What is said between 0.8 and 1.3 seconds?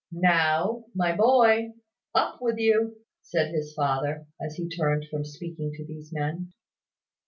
my